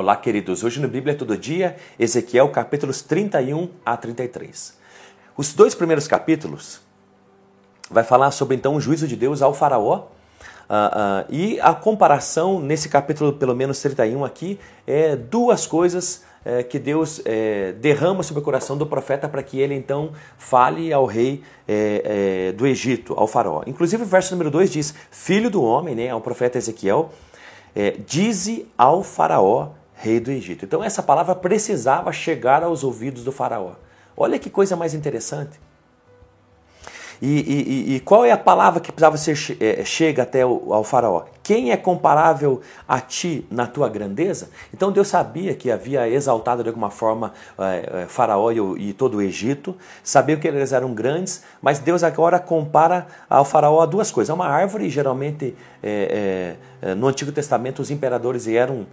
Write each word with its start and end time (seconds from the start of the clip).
Olá, 0.00 0.16
queridos. 0.16 0.64
Hoje 0.64 0.80
no 0.80 0.88
Bíblia 0.88 1.14
Todo 1.14 1.36
Dia, 1.36 1.76
Ezequiel 1.98 2.48
capítulos 2.48 3.02
31 3.02 3.68
a 3.84 3.98
33. 3.98 4.74
Os 5.36 5.52
dois 5.52 5.74
primeiros 5.74 6.08
capítulos 6.08 6.80
vai 7.90 8.02
falar 8.02 8.30
sobre 8.30 8.56
então 8.56 8.74
o 8.74 8.80
juízo 8.80 9.06
de 9.06 9.14
Deus 9.14 9.42
ao 9.42 9.52
faraó 9.52 9.98
uh, 9.98 10.00
uh, 10.00 11.26
e 11.28 11.60
a 11.60 11.74
comparação 11.74 12.58
nesse 12.60 12.88
capítulo, 12.88 13.34
pelo 13.34 13.54
menos 13.54 13.78
31 13.82 14.24
aqui, 14.24 14.58
é 14.86 15.14
duas 15.16 15.66
coisas 15.66 16.24
é, 16.46 16.62
que 16.62 16.78
Deus 16.78 17.20
é, 17.26 17.72
derrama 17.72 18.22
sobre 18.22 18.40
o 18.40 18.42
coração 18.42 18.78
do 18.78 18.86
profeta 18.86 19.28
para 19.28 19.42
que 19.42 19.60
ele 19.60 19.74
então 19.74 20.12
fale 20.38 20.94
ao 20.94 21.04
rei 21.04 21.42
é, 21.68 22.48
é 22.48 22.52
do 22.52 22.66
Egito, 22.66 23.12
ao 23.18 23.26
faraó. 23.26 23.64
Inclusive 23.66 24.04
o 24.04 24.06
verso 24.06 24.32
número 24.32 24.50
2 24.50 24.70
diz, 24.70 24.94
filho 25.10 25.50
do 25.50 25.62
homem, 25.62 25.94
né, 25.94 26.08
ao 26.08 26.22
profeta 26.22 26.56
Ezequiel, 26.56 27.10
é, 27.76 27.90
dize 28.06 28.66
ao 28.78 29.02
faraó 29.02 29.78
rei 30.00 30.18
do 30.18 30.30
Egito. 30.30 30.64
Então 30.64 30.82
essa 30.82 31.02
palavra 31.02 31.34
precisava 31.34 32.10
chegar 32.10 32.62
aos 32.62 32.82
ouvidos 32.82 33.22
do 33.22 33.30
faraó. 33.30 33.74
Olha 34.16 34.38
que 34.38 34.48
coisa 34.48 34.74
mais 34.74 34.94
interessante. 34.94 35.60
E, 37.22 37.26
e, 37.26 37.96
e, 37.96 38.00
qual 38.00 38.24
é 38.24 38.30
a 38.30 38.36
palavra 38.36 38.80
que 38.80 38.90
precisava 38.90 39.18
ser 39.18 39.36
é, 39.60 39.84
chega 39.84 40.22
até 40.22 40.44
o, 40.44 40.72
ao 40.72 40.82
faraó? 40.82 41.24
Quem 41.42 41.70
é 41.70 41.76
comparável 41.76 42.62
a 42.88 42.98
ti 42.98 43.46
na 43.50 43.66
tua 43.66 43.90
grandeza? 43.90 44.48
Então 44.72 44.90
Deus 44.90 45.08
sabia 45.08 45.54
que 45.54 45.70
havia 45.70 46.08
exaltado 46.08 46.62
de 46.62 46.70
alguma 46.70 46.88
forma 46.88 47.32
é, 47.58 48.02
é, 48.02 48.06
faraó 48.06 48.50
e, 48.50 48.88
e, 48.88 48.92
todo 48.94 49.18
o 49.18 49.22
Egito, 49.22 49.76
sabia 50.02 50.36
que 50.38 50.48
eles 50.48 50.72
eram 50.72 50.94
grandes, 50.94 51.42
mas 51.60 51.78
Deus 51.78 52.02
agora 52.02 52.38
compara 52.38 53.06
ao 53.28 53.44
faraó 53.44 53.82
a 53.82 53.86
duas 53.86 54.10
coisas. 54.10 54.34
Uma 54.34 54.46
árvore, 54.46 54.88
geralmente 54.88 55.54
é, 55.82 56.56
é, 56.82 56.90
é 56.90 56.94
no 56.94 57.06
Antigo 57.06 57.30
Testamento 57.32 57.82
os 57.82 57.90
imperadores 57.90 58.48
eram 58.48 58.86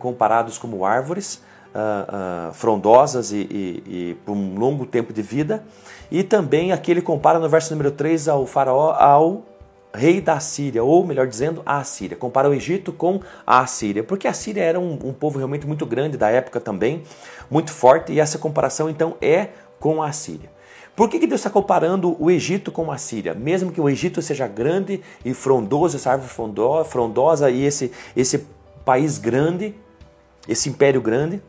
comparados 0.00 0.58
como 0.58 0.84
árvores, 0.84 1.40
uh, 1.78 2.50
uh, 2.50 2.52
frondosas 2.52 3.32
e, 3.32 3.36
e, 3.36 3.82
e, 3.86 4.16
por 4.24 4.32
um 4.32 4.58
longo 4.58 4.84
tempo 4.84 5.12
de 5.12 5.22
vida. 5.22 5.64
E 6.10 6.22
também 6.22 6.72
aqui 6.72 6.90
ele 6.90 7.02
compara 7.02 7.38
no 7.38 7.48
verso 7.48 7.70
número 7.72 7.90
3 7.90 8.28
ao 8.28 8.46
faraó 8.46 8.92
ao 8.92 9.42
rei 9.94 10.20
da 10.20 10.38
Síria, 10.38 10.84
ou 10.84 11.04
melhor 11.04 11.26
dizendo, 11.26 11.62
a 11.64 11.78
Assíria. 11.78 12.16
Compara 12.16 12.48
o 12.48 12.54
Egito 12.54 12.92
com 12.92 13.20
a 13.46 13.60
Assíria, 13.60 14.02
porque 14.02 14.28
a 14.28 14.32
Síria 14.32 14.62
era 14.62 14.78
um, 14.78 14.98
um 15.04 15.12
povo 15.12 15.38
realmente 15.38 15.66
muito 15.66 15.86
grande 15.86 16.16
da 16.16 16.28
época 16.28 16.60
também, 16.60 17.02
muito 17.50 17.72
forte, 17.72 18.12
e 18.12 18.20
essa 18.20 18.38
comparação 18.38 18.90
então 18.90 19.16
é 19.20 19.48
com 19.80 20.02
a 20.02 20.08
Assíria. 20.08 20.50
Por 20.94 21.08
que, 21.08 21.20
que 21.20 21.26
Deus 21.26 21.40
está 21.40 21.50
comparando 21.50 22.16
o 22.20 22.30
Egito 22.30 22.72
com 22.72 22.90
a 22.90 22.98
Síria? 22.98 23.32
Mesmo 23.32 23.70
que 23.70 23.80
o 23.80 23.88
Egito 23.88 24.20
seja 24.20 24.48
grande 24.48 25.00
e 25.24 25.32
frondoso, 25.32 25.96
essa 25.96 26.10
árvore 26.10 26.30
frondosa 26.84 27.50
e 27.50 27.64
esse, 27.64 27.92
esse 28.16 28.46
país 28.84 29.16
grande, 29.16 29.74
esse 30.48 30.68
império 30.68 31.00
grande, 31.00 31.40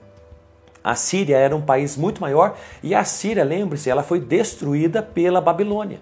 a 0.84 0.96
Síria 0.96 1.38
era 1.38 1.56
um 1.56 1.62
país 1.62 1.98
muito 1.98 2.22
maior 2.22 2.58
e 2.82 2.96
a 2.96 3.04
Síria, 3.04 3.44
lembre-se, 3.44 3.90
ela 3.90 4.04
foi 4.04 4.20
destruída 4.20 5.02
pela 5.02 5.42
Babilônia. 5.42 6.02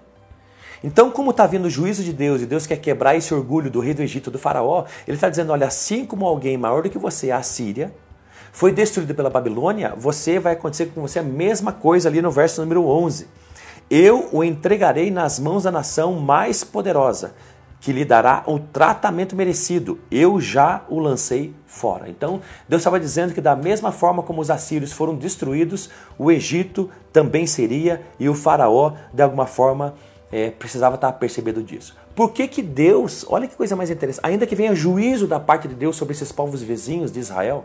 Então, 0.82 1.10
como 1.10 1.32
está 1.32 1.46
vindo 1.46 1.64
o 1.64 1.70
juízo 1.70 2.04
de 2.04 2.12
Deus 2.12 2.40
e 2.40 2.46
Deus 2.46 2.66
quer 2.66 2.76
quebrar 2.76 3.16
esse 3.16 3.34
orgulho 3.34 3.70
do 3.70 3.80
rei 3.80 3.94
do 3.94 4.02
Egito, 4.02 4.30
do 4.30 4.38
faraó, 4.38 4.84
ele 5.06 5.16
está 5.16 5.28
dizendo: 5.28 5.52
olha, 5.52 5.66
assim 5.66 6.06
como 6.06 6.26
alguém 6.26 6.56
maior 6.56 6.82
do 6.82 6.90
que 6.90 6.98
você, 6.98 7.32
a 7.32 7.42
Síria, 7.42 7.92
foi 8.52 8.72
destruída 8.72 9.12
pela 9.12 9.30
Babilônia, 9.30 9.94
você 9.96 10.38
vai 10.38 10.52
acontecer 10.52 10.86
com 10.86 11.00
você 11.00 11.18
a 11.18 11.22
mesma 11.22 11.72
coisa 11.72 12.08
ali 12.08 12.22
no 12.22 12.30
verso 12.30 12.60
número 12.60 12.86
11. 12.86 13.26
Eu 13.90 14.28
o 14.32 14.44
entregarei 14.44 15.10
nas 15.10 15.38
mãos 15.38 15.64
da 15.64 15.70
nação 15.70 16.14
mais 16.14 16.62
poderosa, 16.62 17.34
que 17.80 17.92
lhe 17.92 18.04
dará 18.04 18.42
o 18.46 18.58
tratamento 18.58 19.36
merecido. 19.36 19.98
Eu 20.10 20.40
já 20.40 20.82
o 20.88 20.98
lancei 20.98 21.54
fora. 21.66 22.08
Então, 22.08 22.40
Deus 22.68 22.80
estava 22.80 22.98
dizendo 22.98 23.32
que 23.32 23.40
da 23.40 23.54
mesma 23.54 23.92
forma 23.92 24.22
como 24.22 24.40
os 24.40 24.50
assírios 24.50 24.92
foram 24.92 25.14
destruídos, 25.14 25.90
o 26.18 26.30
Egito 26.30 26.90
também 27.12 27.46
seria 27.46 28.02
e 28.18 28.28
o 28.28 28.34
faraó, 28.34 28.94
de 29.12 29.22
alguma 29.22 29.46
forma, 29.46 29.94
é, 30.30 30.50
precisava 30.50 30.96
estar 30.96 31.12
percebendo 31.12 31.62
disso. 31.62 31.96
Por 32.14 32.32
que, 32.32 32.48
que 32.48 32.62
Deus, 32.62 33.24
olha 33.28 33.46
que 33.46 33.56
coisa 33.56 33.76
mais 33.76 33.90
interessante, 33.90 34.26
ainda 34.26 34.46
que 34.46 34.56
venha 34.56 34.74
juízo 34.74 35.26
da 35.26 35.38
parte 35.38 35.68
de 35.68 35.74
Deus 35.74 35.96
sobre 35.96 36.14
esses 36.14 36.32
povos 36.32 36.62
vizinhos 36.62 37.12
de 37.12 37.20
Israel, 37.20 37.64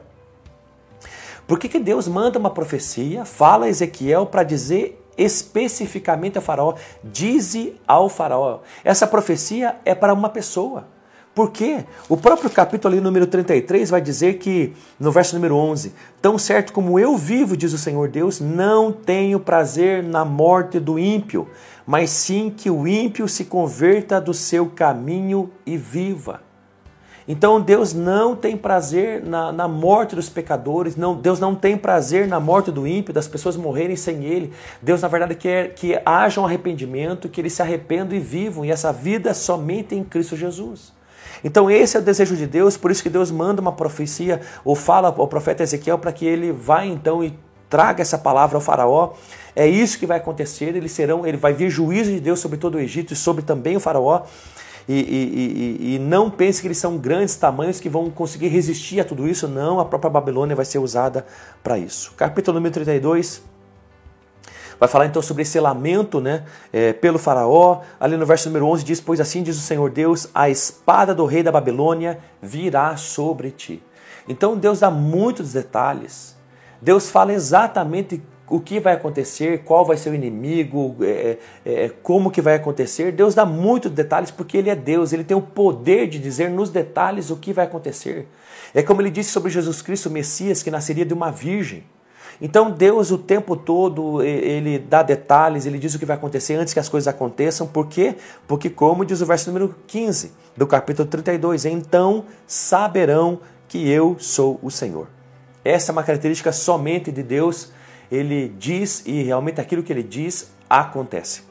por 1.47 1.59
que, 1.59 1.67
que 1.67 1.79
Deus 1.79 2.07
manda 2.07 2.39
uma 2.39 2.49
profecia, 2.49 3.25
fala 3.25 3.65
a 3.65 3.69
Ezequiel 3.69 4.25
para 4.25 4.43
dizer 4.43 5.02
especificamente 5.17 6.37
ao 6.37 6.43
faraó, 6.43 6.75
dize 7.03 7.75
ao 7.87 8.09
faraó. 8.09 8.59
Essa 8.83 9.07
profecia 9.07 9.75
é 9.85 9.93
para 9.93 10.13
uma 10.13 10.29
pessoa. 10.29 10.85
Por 11.33 11.49
quê? 11.51 11.83
O 12.07 12.15
próprio 12.15 12.49
capítulo 12.49 12.93
ali, 12.93 13.01
número 13.01 13.25
33 13.25 13.89
vai 13.89 13.99
dizer 13.99 14.37
que, 14.37 14.73
no 14.99 15.11
verso 15.11 15.33
número 15.33 15.55
11, 15.55 15.91
tão 16.21 16.37
certo 16.37 16.71
como 16.71 16.99
eu 16.99 17.17
vivo, 17.17 17.57
diz 17.57 17.73
o 17.73 17.77
Senhor 17.77 18.07
Deus, 18.07 18.39
não 18.39 18.91
tenho 18.91 19.39
prazer 19.39 20.03
na 20.03 20.23
morte 20.23 20.79
do 20.79 20.99
ímpio, 20.99 21.47
mas 21.87 22.11
sim 22.11 22.53
que 22.55 22.69
o 22.69 22.87
ímpio 22.87 23.27
se 23.27 23.45
converta 23.45 24.21
do 24.21 24.31
seu 24.31 24.67
caminho 24.67 25.49
e 25.65 25.75
viva. 25.75 26.41
Então 27.27 27.61
Deus 27.61 27.93
não 27.93 28.35
tem 28.35 28.57
prazer 28.57 29.23
na, 29.23 29.51
na 29.51 29.67
morte 29.67 30.15
dos 30.15 30.29
pecadores, 30.29 30.95
não, 30.95 31.15
Deus 31.15 31.39
não 31.39 31.55
tem 31.55 31.77
prazer 31.77 32.27
na 32.27 32.39
morte 32.39 32.71
do 32.71 32.85
ímpio, 32.85 33.13
das 33.13 33.27
pessoas 33.27 33.55
morrerem 33.55 33.95
sem 33.95 34.23
Ele. 34.25 34.51
Deus, 34.81 35.01
na 35.01 35.07
verdade, 35.07 35.35
quer 35.35 35.73
que 35.73 35.99
haja 36.05 36.41
um 36.41 36.45
arrependimento, 36.45 37.29
que 37.29 37.39
eles 37.39 37.53
se 37.53 37.61
arrependam 37.61 38.17
e 38.17 38.19
vivam, 38.19 38.65
e 38.65 38.71
essa 38.71 38.91
vida 38.91 39.29
é 39.29 39.33
somente 39.33 39.95
em 39.95 40.03
Cristo 40.03 40.35
Jesus. 40.35 40.91
Então 41.43 41.69
esse 41.69 41.97
é 41.97 41.99
o 41.99 42.03
desejo 42.03 42.37
de 42.37 42.47
Deus, 42.47 42.77
por 42.77 42.89
isso 42.89 43.03
que 43.03 43.09
Deus 43.09 43.29
manda 43.29 43.61
uma 43.61 43.71
profecia, 43.71 44.39
ou 44.63 44.75
fala 44.75 45.13
ao 45.17 45.27
profeta 45.27 45.63
Ezequiel 45.63 45.99
para 45.99 46.11
que 46.11 46.25
ele 46.25 46.51
vá 46.51 46.85
então 46.85 47.23
e 47.23 47.37
traga 47.69 48.01
essa 48.01 48.17
palavra 48.17 48.57
ao 48.57 48.61
faraó. 48.61 49.13
É 49.55 49.67
isso 49.67 49.99
que 49.99 50.05
vai 50.05 50.17
acontecer, 50.17 50.75
eles 50.75 50.91
serão, 50.91 51.25
ele 51.25 51.37
vai 51.37 51.53
vir 51.53 51.69
juízo 51.69 52.11
de 52.11 52.19
Deus 52.19 52.39
sobre 52.39 52.57
todo 52.57 52.75
o 52.75 52.79
Egito 52.79 53.13
e 53.13 53.15
sobre 53.15 53.43
também 53.43 53.75
o 53.75 53.79
faraó. 53.79 54.23
E, 54.87 54.93
e, 54.93 55.95
e, 55.95 55.99
não 55.99 56.29
pense 56.29 56.59
que 56.61 56.67
eles 56.67 56.77
são 56.77 56.97
grandes 56.97 57.35
tamanhos 57.37 57.79
que 57.79 57.87
vão 57.87 58.09
conseguir 58.09 58.49
resistir 58.49 58.99
a 58.99 59.05
tudo 59.05 59.27
isso. 59.27 59.47
Não, 59.47 59.79
a 59.79 59.85
própria 59.85 60.09
Babilônia 60.09 60.55
vai 60.55 60.65
ser 60.65 60.79
usada 60.79 61.25
para 61.63 61.77
isso. 61.77 62.13
Capítulo 62.17 62.55
número 62.55 62.73
32 62.73 63.41
vai 64.79 64.89
falar 64.89 65.05
então 65.05 65.21
sobre 65.21 65.43
esse 65.43 65.57
lamento 65.61 66.19
né, 66.19 66.43
é, 66.73 66.91
pelo 66.91 67.17
faraó. 67.17 67.81
Ali 67.97 68.17
no 68.17 68.25
verso 68.25 68.49
número 68.49 68.67
11 68.67 68.83
diz, 68.83 68.99
pois 68.99 69.21
assim 69.21 69.41
diz 69.41 69.57
o 69.57 69.61
Senhor 69.61 69.89
Deus, 69.89 70.27
a 70.33 70.49
espada 70.49 71.15
do 71.15 71.25
rei 71.25 71.41
da 71.41 71.51
Babilônia 71.53 72.19
virá 72.41 72.97
sobre 72.97 73.51
ti. 73.51 73.81
Então 74.27 74.57
Deus 74.57 74.81
dá 74.81 74.91
muitos 74.91 75.53
detalhes. 75.53 76.35
Deus 76.81 77.09
fala 77.09 77.31
exatamente 77.31 78.21
o 78.53 78.59
que 78.59 78.79
vai 78.79 78.93
acontecer, 78.93 79.63
qual 79.63 79.83
vai 79.83 79.97
ser 79.97 80.11
o 80.11 80.13
inimigo, 80.13 80.95
é, 81.01 81.37
é, 81.65 81.89
como 82.03 82.29
que 82.29 82.39
vai 82.39 82.53
acontecer. 82.53 83.11
Deus 83.11 83.33
dá 83.33 83.47
muitos 83.47 83.91
detalhes 83.91 84.29
porque 84.29 84.55
Ele 84.55 84.69
é 84.69 84.75
Deus, 84.75 85.11
Ele 85.11 85.23
tem 85.23 85.35
o 85.35 85.41
poder 85.41 86.07
de 86.07 86.19
dizer 86.19 86.51
nos 86.51 86.69
detalhes 86.69 87.31
o 87.31 87.35
que 87.35 87.51
vai 87.51 87.65
acontecer. 87.65 88.27
É 88.71 88.83
como 88.83 89.01
Ele 89.01 89.09
disse 89.09 89.31
sobre 89.31 89.49
Jesus 89.49 89.81
Cristo, 89.81 90.07
o 90.07 90.11
Messias, 90.11 90.61
que 90.61 90.69
nasceria 90.69 91.03
de 91.03 91.15
uma 91.15 91.31
virgem. 91.31 91.83
Então 92.39 92.69
Deus 92.69 93.09
o 93.09 93.17
tempo 93.17 93.55
todo 93.55 94.21
ele 94.21 94.77
dá 94.77 95.01
detalhes, 95.01 95.65
ele 95.65 95.79
diz 95.79 95.95
o 95.95 95.99
que 95.99 96.05
vai 96.05 96.15
acontecer 96.15 96.53
antes 96.53 96.73
que 96.75 96.79
as 96.79 96.89
coisas 96.89 97.07
aconteçam. 97.07 97.65
Por 97.65 97.87
quê? 97.87 98.15
Porque 98.47 98.69
como 98.69 99.03
diz 99.03 99.19
o 99.21 99.25
verso 99.25 99.49
número 99.49 99.75
15 99.87 100.31
do 100.55 100.67
capítulo 100.67 101.07
32, 101.07 101.65
então 101.65 102.25
saberão 102.45 103.39
que 103.67 103.89
eu 103.89 104.15
sou 104.19 104.59
o 104.61 104.69
Senhor. 104.69 105.07
Essa 105.65 105.91
é 105.91 105.93
uma 105.93 106.03
característica 106.03 106.51
somente 106.51 107.11
de 107.11 107.23
Deus 107.23 107.71
ele 108.13 108.53
diz 108.59 109.03
e 109.07 109.23
realmente 109.23 109.59
aquilo 109.59 109.81
que 109.81 109.91
ele 109.91 110.03
diz 110.03 110.51
acontece. 110.69 111.41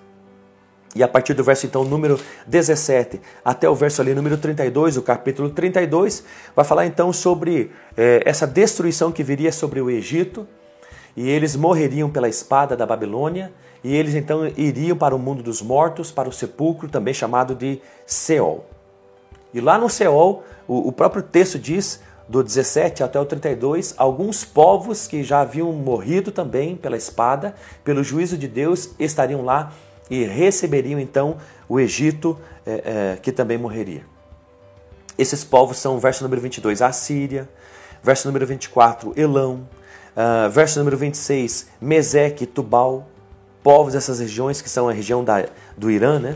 E 0.94 1.02
a 1.02 1.08
partir 1.08 1.34
do 1.34 1.42
verso 1.42 1.66
então 1.66 1.84
número 1.84 2.20
17 2.46 3.20
até 3.44 3.69
o 3.69 3.75
verso 3.75 4.00
ali 4.00 4.14
número 4.14 4.37
32, 4.37 4.96
o 4.96 5.02
capítulo 5.02 5.50
32, 5.50 6.25
vai 6.54 6.64
falar 6.64 6.87
então 6.87 7.12
sobre 7.12 7.72
é, 7.96 8.22
essa 8.25 8.46
destruição 8.46 9.10
que 9.10 9.25
viria 9.25 9.50
sobre 9.50 9.81
o 9.81 9.90
Egito, 9.90 10.46
e 11.16 11.28
eles 11.28 11.56
morreriam 11.56 12.08
pela 12.08 12.28
espada 12.28 12.76
da 12.76 12.87
Babilônia, 12.87 13.52
e 13.82 13.94
eles 13.94 14.14
então 14.14 14.46
iriam 14.56 14.96
para 14.96 15.16
o 15.16 15.19
mundo 15.19 15.42
dos 15.42 15.60
mortos, 15.60 16.12
para 16.12 16.28
o 16.28 16.32
sepulcro, 16.32 16.88
também 16.88 17.12
chamado 17.12 17.54
de 17.54 17.81
Seol. 18.06 18.66
E 19.52 19.60
lá 19.60 19.76
no 19.76 19.88
Seol, 19.88 20.44
o, 20.69 20.88
o 20.88 20.92
próprio 20.92 21.22
texto 21.22 21.58
diz 21.58 22.00
do 22.32 22.43
17 22.43 23.05
até 23.05 23.20
o 23.20 23.26
32, 23.26 23.93
alguns 23.99 24.43
povos 24.43 25.06
que 25.06 25.23
já 25.23 25.43
haviam 25.43 25.70
morrido 25.70 26.32
também 26.32 26.75
pela 26.75 26.96
espada, 26.96 27.55
pelo 27.84 28.02
juízo 28.02 28.38
de 28.38 28.49
Deus, 28.49 28.88
estariam 28.99 29.44
lá 29.44 29.70
e 30.11 30.25
receberiam 30.25 30.99
então 30.99 31.37
o 31.69 31.79
Egito, 31.79 32.38
é, 32.64 33.12
é, 33.12 33.19
que 33.20 33.32
também 33.32 33.58
morreria. 33.58 34.06
Esses 35.19 35.44
povos 35.44 35.76
são, 35.76 35.99
verso 36.00 36.25
número 36.25 36.40
22, 36.40 36.81
a 36.81 36.90
Síria, 36.90 37.46
verso 38.02 38.26
número 38.26 38.46
24, 38.46 39.12
Elão, 39.14 39.69
uh, 40.17 40.49
verso 40.49 40.78
número 40.78 40.96
26, 40.96 41.69
Meseque, 41.78 42.46
Tubal, 42.46 43.06
povos 43.62 43.93
dessas 43.93 44.20
regiões 44.20 44.62
que 44.62 44.70
são 44.70 44.88
a 44.88 44.93
região 44.93 45.23
da, 45.23 45.44
do 45.76 45.90
Irã, 45.90 46.19
né? 46.19 46.35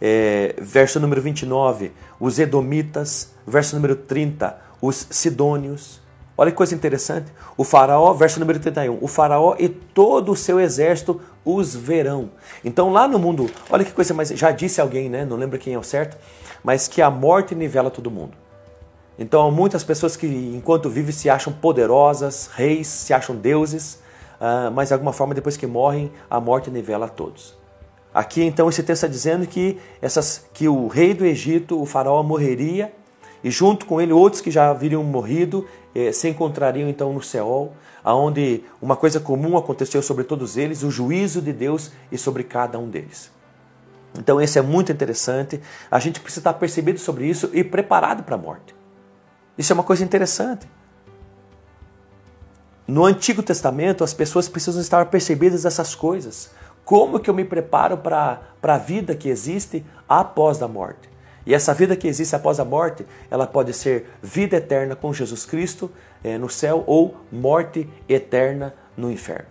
É, 0.00 0.54
verso 0.60 1.00
número 1.00 1.20
29, 1.20 1.92
os 2.20 2.38
Edomitas, 2.38 3.32
verso 3.44 3.74
número 3.74 3.96
30, 3.96 4.62
os 4.82 5.06
sidônios, 5.10 6.02
Olha 6.36 6.50
que 6.50 6.56
coisa 6.56 6.74
interessante. 6.74 7.30
O 7.56 7.62
faraó, 7.62 8.12
verso 8.14 8.40
número 8.40 8.58
31, 8.58 8.98
o 9.00 9.06
faraó 9.06 9.54
e 9.58 9.68
todo 9.68 10.32
o 10.32 10.36
seu 10.36 10.58
exército 10.58 11.20
os 11.44 11.74
verão. 11.74 12.30
Então 12.64 12.90
lá 12.90 13.06
no 13.06 13.18
mundo, 13.18 13.50
olha 13.70 13.84
que 13.84 13.92
coisa 13.92 14.14
mais, 14.14 14.30
já 14.30 14.50
disse 14.50 14.80
alguém, 14.80 15.10
né? 15.10 15.24
Não 15.24 15.36
lembro 15.36 15.58
quem 15.58 15.74
é 15.74 15.78
o 15.78 15.82
certo, 15.82 16.16
mas 16.64 16.88
que 16.88 17.02
a 17.02 17.10
morte 17.10 17.54
nivela 17.54 17.90
todo 17.90 18.10
mundo. 18.10 18.32
Então 19.18 19.46
há 19.46 19.50
muitas 19.50 19.84
pessoas 19.84 20.16
que 20.16 20.26
enquanto 20.26 20.88
vivem 20.88 21.12
se 21.12 21.28
acham 21.28 21.52
poderosas, 21.52 22.50
reis, 22.54 22.86
se 22.86 23.12
acham 23.12 23.36
deuses, 23.36 24.00
uh, 24.40 24.70
mas 24.72 24.88
de 24.88 24.94
alguma 24.94 25.12
forma 25.12 25.34
depois 25.34 25.56
que 25.56 25.66
morrem, 25.66 26.10
a 26.30 26.40
morte 26.40 26.70
nivela 26.70 27.06
a 27.06 27.08
todos. 27.10 27.54
Aqui 28.12 28.42
então 28.42 28.68
esse 28.70 28.82
texto 28.82 29.04
está 29.04 29.06
dizendo 29.06 29.46
que, 29.46 29.78
essas, 30.00 30.46
que 30.54 30.66
o 30.66 30.88
rei 30.88 31.12
do 31.12 31.26
Egito, 31.26 31.80
o 31.80 31.84
faraó, 31.84 32.22
morreria 32.22 32.90
e 33.42 33.50
junto 33.50 33.86
com 33.86 34.00
ele 34.00 34.12
outros 34.12 34.40
que 34.40 34.50
já 34.50 34.70
haveriam 34.70 35.02
morrido 35.02 35.66
eh, 35.94 36.12
se 36.12 36.28
encontrariam 36.28 36.88
então 36.88 37.12
no 37.12 37.22
céu, 37.22 37.72
aonde 38.04 38.62
uma 38.80 38.96
coisa 38.96 39.20
comum 39.20 39.56
aconteceu 39.56 40.02
sobre 40.02 40.24
todos 40.24 40.56
eles, 40.56 40.82
o 40.82 40.90
juízo 40.90 41.40
de 41.40 41.52
Deus 41.52 41.92
e 42.10 42.18
sobre 42.18 42.44
cada 42.44 42.78
um 42.78 42.88
deles. 42.88 43.30
Então 44.18 44.40
esse 44.40 44.58
é 44.58 44.62
muito 44.62 44.92
interessante. 44.92 45.60
A 45.90 45.98
gente 45.98 46.20
precisa 46.20 46.40
estar 46.40 46.54
percebido 46.54 46.98
sobre 46.98 47.26
isso 47.26 47.50
e 47.52 47.64
preparado 47.64 48.22
para 48.22 48.34
a 48.34 48.38
morte. 48.38 48.74
Isso 49.56 49.72
é 49.72 49.74
uma 49.74 49.82
coisa 49.82 50.04
interessante. 50.04 50.66
No 52.86 53.04
Antigo 53.04 53.42
Testamento, 53.42 54.02
as 54.02 54.12
pessoas 54.12 54.48
precisam 54.48 54.80
estar 54.80 55.06
percebidas 55.06 55.62
dessas 55.62 55.94
coisas. 55.94 56.50
Como 56.84 57.20
que 57.20 57.30
eu 57.30 57.34
me 57.34 57.44
preparo 57.44 57.96
para 57.96 58.40
a 58.62 58.78
vida 58.78 59.14
que 59.14 59.28
existe 59.28 59.84
após 60.08 60.60
a 60.62 60.68
morte? 60.68 61.11
E 61.44 61.54
essa 61.54 61.74
vida 61.74 61.96
que 61.96 62.06
existe 62.06 62.36
após 62.36 62.60
a 62.60 62.64
morte, 62.64 63.04
ela 63.30 63.46
pode 63.46 63.72
ser 63.72 64.06
vida 64.22 64.56
eterna 64.56 64.94
com 64.94 65.12
Jesus 65.12 65.44
Cristo 65.44 65.90
é, 66.22 66.38
no 66.38 66.48
céu 66.48 66.84
ou 66.86 67.16
morte 67.30 67.88
eterna 68.08 68.74
no 68.96 69.10
inferno. 69.10 69.48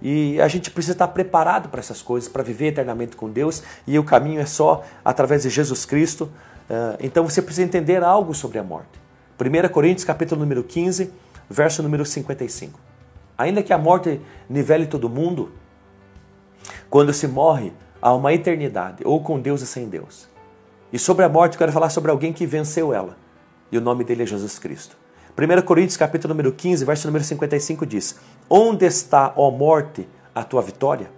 E 0.00 0.40
a 0.40 0.48
gente 0.48 0.70
precisa 0.70 0.92
estar 0.92 1.08
preparado 1.08 1.68
para 1.68 1.80
essas 1.80 2.02
coisas, 2.02 2.28
para 2.28 2.42
viver 2.42 2.68
eternamente 2.68 3.16
com 3.16 3.30
Deus, 3.30 3.62
e 3.86 3.98
o 3.98 4.04
caminho 4.04 4.40
é 4.40 4.46
só 4.46 4.84
através 5.04 5.42
de 5.42 5.50
Jesus 5.50 5.84
Cristo. 5.84 6.24
Uh, 6.68 6.96
então 7.00 7.24
você 7.24 7.40
precisa 7.40 7.66
entender 7.66 8.02
algo 8.02 8.34
sobre 8.34 8.58
a 8.58 8.62
morte. 8.62 9.00
1 9.38 9.68
Coríntios 9.68 10.04
capítulo 10.04 10.40
número 10.40 10.62
15, 10.62 11.12
verso 11.48 11.82
número 11.82 12.04
55. 12.04 12.78
Ainda 13.38 13.62
que 13.62 13.72
a 13.72 13.78
morte 13.78 14.20
nivele 14.48 14.86
todo 14.86 15.08
mundo, 15.08 15.52
quando 16.88 17.12
se 17.12 17.26
morre, 17.26 17.72
há 18.00 18.14
uma 18.14 18.32
eternidade, 18.32 19.02
ou 19.04 19.22
com 19.22 19.40
Deus 19.40 19.60
e 19.62 19.66
sem 19.66 19.88
Deus. 19.88 20.28
E 20.92 20.98
sobre 20.98 21.24
a 21.24 21.28
morte, 21.28 21.54
eu 21.54 21.58
quero 21.58 21.72
falar 21.72 21.90
sobre 21.90 22.10
alguém 22.10 22.32
que 22.32 22.46
venceu 22.46 22.92
ela. 22.92 23.16
E 23.70 23.78
o 23.78 23.80
nome 23.80 24.04
dele 24.04 24.22
é 24.22 24.26
Jesus 24.26 24.58
Cristo. 24.58 24.96
1 25.36 25.62
Coríntios, 25.62 25.96
capítulo 25.96 26.32
número 26.32 26.52
15, 26.52 26.84
verso 26.84 27.06
número 27.08 27.24
55 27.24 27.84
diz: 27.84 28.16
Onde 28.48 28.86
está, 28.86 29.32
ó 29.36 29.50
morte, 29.50 30.08
a 30.34 30.42
tua 30.44 30.62
vitória? 30.62 31.10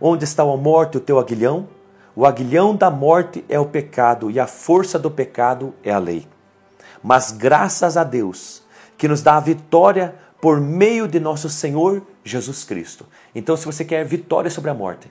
Onde 0.00 0.24
está, 0.24 0.44
ó 0.44 0.56
morte, 0.56 0.98
o 0.98 1.00
teu 1.00 1.18
aguilhão? 1.18 1.68
O 2.16 2.26
aguilhão 2.26 2.76
da 2.76 2.90
morte 2.90 3.44
é 3.48 3.58
o 3.58 3.66
pecado, 3.66 4.30
e 4.30 4.38
a 4.38 4.46
força 4.46 4.98
do 4.98 5.10
pecado 5.10 5.74
é 5.82 5.90
a 5.90 5.98
lei. 5.98 6.26
Mas 7.02 7.32
graças 7.32 7.96
a 7.96 8.04
Deus, 8.04 8.62
que 8.98 9.08
nos 9.08 9.22
dá 9.22 9.36
a 9.36 9.40
vitória 9.40 10.14
por 10.40 10.60
meio 10.60 11.08
de 11.08 11.18
nosso 11.18 11.48
Senhor 11.48 12.02
Jesus 12.22 12.64
Cristo. 12.64 13.06
Então, 13.34 13.56
se 13.56 13.64
você 13.64 13.84
quer 13.84 14.04
vitória 14.04 14.50
sobre 14.50 14.70
a 14.70 14.74
morte 14.74 15.10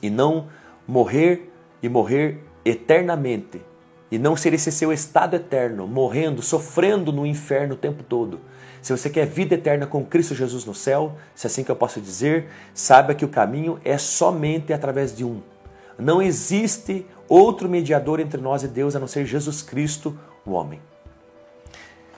e 0.00 0.08
não 0.08 0.48
morrer 0.88 1.52
e 1.82 1.88
morrer 1.88 2.42
eternamente 2.64 3.60
e 4.10 4.18
não 4.18 4.36
ser 4.36 4.52
esse 4.52 4.70
seu 4.70 4.92
estado 4.92 5.36
eterno, 5.36 5.86
morrendo, 5.86 6.42
sofrendo 6.42 7.12
no 7.12 7.24
inferno 7.24 7.74
o 7.74 7.78
tempo 7.78 8.02
todo. 8.02 8.40
Se 8.82 8.94
você 8.94 9.08
quer 9.08 9.26
vida 9.26 9.54
eterna 9.54 9.86
com 9.86 10.04
Cristo 10.04 10.34
Jesus 10.34 10.64
no 10.64 10.74
céu, 10.74 11.16
se 11.34 11.46
é 11.46 11.48
assim 11.48 11.64
que 11.64 11.70
eu 11.70 11.76
posso 11.76 12.00
dizer, 12.00 12.48
saiba 12.74 13.14
que 13.14 13.24
o 13.24 13.28
caminho 13.28 13.78
é 13.84 13.96
somente 13.96 14.72
através 14.72 15.16
de 15.16 15.24
um. 15.24 15.40
Não 15.98 16.20
existe 16.20 17.06
outro 17.28 17.68
mediador 17.68 18.20
entre 18.20 18.40
nós 18.40 18.62
e 18.62 18.68
Deus 18.68 18.94
a 18.94 19.00
não 19.00 19.06
ser 19.06 19.24
Jesus 19.24 19.62
Cristo, 19.62 20.18
o 20.44 20.50
homem. 20.50 20.80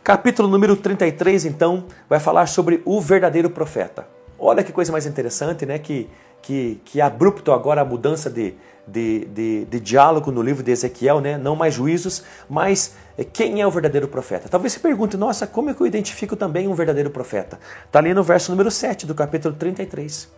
Capítulo 0.03 0.49
número 0.49 0.77
33, 0.77 1.45
então, 1.45 1.85
vai 2.09 2.19
falar 2.19 2.47
sobre 2.47 2.83
o 2.85 3.01
verdadeiro 3.01 3.51
profeta. 3.51 4.07
Olha 4.39 4.65
que 4.65 4.73
coisa 4.73 4.91
mais 4.91 5.07
interessante, 5.07 5.65
né? 5.65 5.79
Que, 5.79 6.09
que, 6.45 6.79
que 6.85 7.01
abrupto 7.01 7.53
agora 7.53 7.81
a 7.81 7.85
mudança 7.87 8.29
de, 8.29 8.55
de, 8.87 9.25
de, 9.25 9.65
de, 9.65 9.81
diálogo 9.81 10.31
no 10.31 10.43
livro 10.43 10.63
de 10.63 10.71
Ezequiel, 10.71 11.19
né? 11.19 11.39
Não 11.39 11.57
mais 11.57 11.73
juízos, 11.73 12.23
mas 12.51 12.97
eh, 13.17 13.25
quem 13.25 13.63
é 13.63 13.67
o 13.67 13.71
verdadeiro 13.71 14.07
profeta? 14.07 14.47
Talvez 14.47 14.75
se 14.75 14.81
pergunte, 14.81 15.17
nossa, 15.17 15.47
como 15.47 15.71
é 15.71 15.75
que 15.75 15.81
eu 15.81 15.87
identifico 15.87 16.37
também 16.37 16.69
um 16.69 16.75
verdadeiro 16.75 17.09
profeta? 17.09 17.59
Está 17.87 17.99
ali 17.99 18.13
no 18.13 18.23
verso 18.23 18.51
número 18.51 18.71
7 18.71 19.07
do 19.07 19.15
capítulo 19.15 19.55
33. 19.55 20.29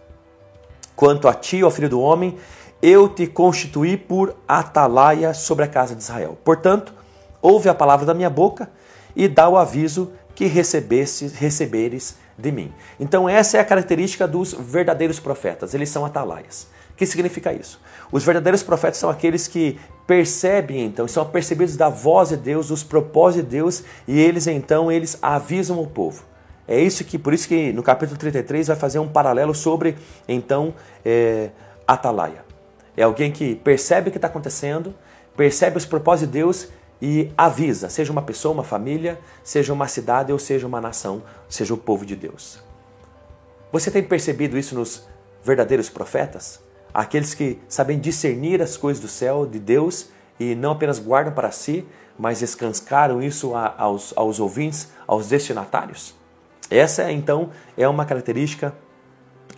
Quanto 0.95 1.27
a 1.27 1.35
ti, 1.35 1.65
ó 1.65 1.71
filho 1.71 1.89
do 1.89 2.01
homem, 2.01 2.37
eu 2.81 3.09
te 3.09 3.27
constituí 3.27 3.97
por 3.97 4.37
atalaia 4.47 5.35
sobre 5.35 5.65
a 5.65 5.69
casa 5.69 5.97
de 5.97 6.03
Israel. 6.03 6.39
Portanto, 6.45 6.95
ouve 7.43 7.69
a 7.69 7.75
palavra 7.75 8.07
da 8.07 8.15
minha 8.15 8.31
boca 8.31 8.71
e 9.17 9.27
dá 9.27 9.49
o 9.49 9.57
aviso 9.57 10.13
que 10.37 10.47
recebesse, 10.47 11.27
receberes 11.27 12.15
de 12.39 12.53
mim. 12.53 12.73
Então 12.99 13.29
essa 13.29 13.57
é 13.57 13.61
a 13.61 13.65
característica 13.65 14.27
dos 14.27 14.53
verdadeiros 14.53 15.19
profetas, 15.21 15.75
eles 15.75 15.89
são 15.89 16.05
atalaias. 16.05 16.69
O 16.93 16.97
que 16.97 17.05
significa 17.05 17.53
isso? 17.53 17.81
Os 18.11 18.25
verdadeiros 18.25 18.63
profetas 18.63 18.99
são 18.99 19.11
aqueles 19.11 19.47
que 19.47 19.79
percebem 20.07 20.85
então, 20.85 21.07
são 21.07 21.27
percebidos 21.27 21.77
da 21.77 21.89
voz 21.89 22.31
de 22.31 22.37
Deus, 22.37 22.69
dos 22.69 22.83
propósitos 22.83 23.45
de 23.45 23.57
Deus, 23.57 23.85
e 24.09 24.19
eles 24.19 24.47
então 24.47 24.91
eles 24.91 25.19
avisam 25.21 25.81
o 25.81 25.87
povo. 25.87 26.25
É 26.69 26.81
isso 26.81 27.05
que, 27.05 27.19
por 27.19 27.33
isso 27.35 27.47
que 27.47 27.73
no 27.73 27.83
capítulo 27.83 28.19
33 28.19 28.69
vai 28.69 28.77
fazer 28.77 28.99
um 28.99 29.09
paralelo 29.09 29.55
sobre 29.55 29.97
então 30.27 30.75
é, 31.05 31.51
atalaia. 31.87 32.45
É 32.97 33.03
alguém 33.03 33.31
que 33.31 33.55
percebe 33.57 34.09
o 34.09 34.11
que 34.11 34.19
está 34.19 34.29
acontecendo, 34.29 34.95
percebe 35.37 35.77
os 35.77 35.85
propósitos 35.85 36.33
de 36.33 36.39
Deus 36.39 36.69
e 37.01 37.31
avisa, 37.37 37.89
seja 37.89 38.13
uma 38.13 38.23
pessoa, 38.23 38.55
uma 38.55 38.65
família, 38.65 39.21
seja 39.45 39.73
uma 39.73 39.87
cidade 39.89 40.33
ou 40.33 40.39
seja 40.39 40.67
uma 40.67 40.81
nação, 40.81 41.23
seja 41.49 41.75
o 41.75 41.77
povo 41.77 42.07
de 42.07 42.17
Deus. 42.17 42.59
Você 43.73 43.91
tem 43.91 44.03
percebido 44.03 44.57
isso 44.57 44.75
nos 44.75 45.07
verdadeiros 45.45 45.91
profetas? 45.91 46.61
Aqueles 46.95 47.35
que 47.35 47.59
sabem 47.69 47.99
discernir 47.99 48.63
as 48.63 48.77
coisas 48.77 49.03
do 49.03 49.09
céu, 49.09 49.45
de 49.45 49.59
Deus, 49.59 50.09
e 50.41 50.55
não 50.55 50.73
apenas 50.73 50.99
guardam 50.99 51.35
para 51.35 51.51
si, 51.51 51.87
mas 52.19 52.41
escanscaram 52.41 53.23
isso 53.23 53.55
aos, 53.55 54.15
aos 54.17 54.41
ouvintes, 54.41 54.89
aos 55.07 55.29
destinatários? 55.29 56.15
Essa, 56.71 57.13
então, 57.13 57.51
é 57.77 57.87
uma 57.87 58.07
característica 58.07 58.75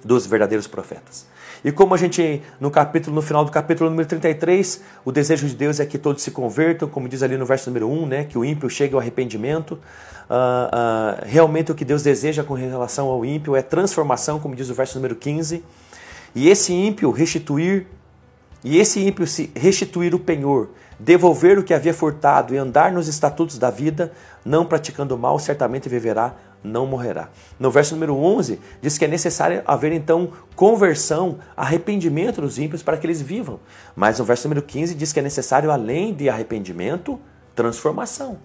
dos 0.05 0.27
verdadeiros 0.27 0.67
profetas. 0.67 1.27
E 1.65 1.73
como 1.73 1.95
a 1.95 1.97
gente, 1.97 2.43
no 2.61 2.71
capítulo, 2.71 3.15
no 3.15 3.23
final 3.23 3.45
do 3.45 3.51
capítulo 3.51 3.91
número 3.91 4.09
33, 4.09 4.81
o 5.05 5.11
desejo 5.11 5.47
de 5.47 5.55
Deus 5.55 5.81
é 5.81 5.87
que 5.87 5.99
todos 5.99 6.23
se 6.23 6.31
convertam, 6.31 6.89
como 6.89 7.09
diz 7.09 7.23
ali 7.23 7.37
no 7.37 7.45
verso 7.45 7.69
número 7.69 7.91
1, 7.91 8.07
né, 8.07 8.25
que 8.25 8.39
o 8.39 8.45
ímpio 8.45 8.71
chegue 8.71 8.95
ao 8.95 9.01
arrependimento. 9.01 9.73
Uh, 9.73 9.77
uh, 10.35 11.25
realmente 11.25 11.73
o 11.73 11.75
que 11.75 11.85
Deus 11.85 12.03
deseja 12.03 12.45
com 12.45 12.55
relação 12.55 13.09
ao 13.09 13.25
ímpio 13.25 13.57
é 13.57 13.63
transformação, 13.63 14.39
como 14.39 14.55
diz 14.55 14.71
o 14.71 14.75
verso 14.75 14.97
número 14.97 15.17
15. 15.17 15.65
E 16.35 16.49
esse 16.49 16.73
ímpio 16.73 17.11
restituir, 17.11 17.87
e 18.63 18.79
esse 18.79 19.01
ímpio 19.01 19.27
se 19.27 19.51
restituir 19.57 20.15
o 20.15 20.19
penhor, 20.19 20.69
devolver 20.99 21.59
o 21.59 21.65
que 21.65 21.73
havia 21.73 21.95
furtado 21.95 22.55
e 22.55 22.59
andar 22.59 22.93
nos 22.93 23.09
estatutos 23.09 23.59
da 23.59 23.71
vida, 23.71 24.13
não 24.45 24.65
praticando 24.65 25.17
mal, 25.17 25.39
certamente 25.39 25.89
viverá 25.89 26.35
não 26.69 26.87
morrerá. 26.87 27.31
No 27.59 27.71
verso 27.71 27.95
número 27.95 28.15
11, 28.15 28.61
diz 28.81 28.97
que 28.99 29.05
é 29.05 29.09
necessário 29.09 29.63
haver 29.67 29.93
então 29.93 30.31
conversão, 30.55 31.39
arrependimento 31.57 32.41
dos 32.41 32.59
ímpios 32.59 32.83
para 32.83 32.97
que 32.97 33.07
eles 33.07 33.21
vivam. 33.21 33.59
Mas 33.97 34.19
no 34.19 34.25
verso 34.25 34.47
número 34.47 34.63
15 34.63 34.95
diz 34.95 35.13
que 35.13 35.19
é 35.19 35.23
necessário, 35.23 35.71
além 35.71 36.15
de 36.15 36.29
arrependimento, 36.29 37.19
transformação. 37.55 38.39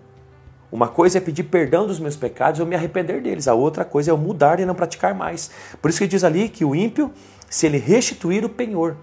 Uma 0.72 0.88
coisa 0.88 1.20
é 1.20 1.22
pedir 1.22 1.44
perdão 1.44 1.86
dos 1.86 2.00
meus 2.00 2.16
pecados 2.16 2.60
ou 2.60 2.66
me 2.66 2.76
arrepender 2.76 3.22
deles, 3.22 3.48
a 3.48 3.54
outra 3.54 3.86
coisa 3.86 4.10
é 4.10 4.12
eu 4.12 4.18
mudar 4.18 4.60
e 4.60 4.66
não 4.66 4.74
praticar 4.74 5.14
mais. 5.14 5.52
Por 5.80 5.90
isso 5.90 6.00
que 6.00 6.08
diz 6.08 6.24
ali 6.24 6.50
que 6.50 6.66
o 6.66 6.74
ímpio, 6.74 7.12
se 7.48 7.68
ele 7.68 7.78
restituir 7.78 8.44
o 8.44 8.50
penhor, 8.50 8.96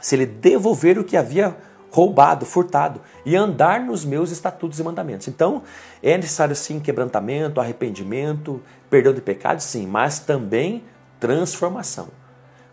se 0.00 0.14
ele 0.14 0.24
devolver 0.24 0.98
o 0.98 1.04
que 1.04 1.18
havia 1.18 1.54
roubado, 1.90 2.46
furtado 2.46 3.00
e 3.24 3.36
andar 3.36 3.80
nos 3.80 4.04
meus 4.04 4.30
estatutos 4.30 4.78
e 4.78 4.82
mandamentos. 4.82 5.28
Então, 5.28 5.62
é 6.02 6.16
necessário 6.16 6.54
sim 6.54 6.78
quebrantamento, 6.78 7.60
arrependimento, 7.60 8.62
perdão 8.88 9.12
de 9.12 9.20
pecados, 9.20 9.64
sim, 9.64 9.86
mas 9.86 10.20
também 10.20 10.84
transformação. 11.18 12.08